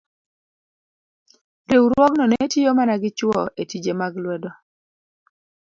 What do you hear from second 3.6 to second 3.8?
e